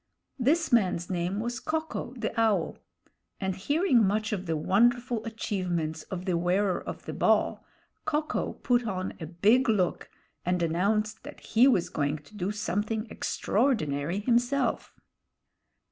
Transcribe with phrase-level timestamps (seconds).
[0.39, 2.79] This man's name was Ko ko, the Owl;
[3.39, 7.63] and hearing much of the wonderful achievements of the Wearer of the Ball,
[8.05, 10.09] Ko ko put on a big look
[10.43, 14.91] and announced that he was going to do something extraordinary himself.